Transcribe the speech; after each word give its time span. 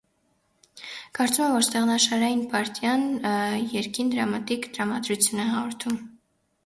Կարծում 1.17 1.43
եմ, 1.47 1.51
որ 1.57 1.65
ստեղնաշարային 1.65 2.41
պարտիան 2.53 3.05
երգին 3.77 4.11
դրամատիկ 4.17 4.67
տրամադրություն 4.79 5.45
է 5.45 5.47
հաղորդում։ 5.55 6.01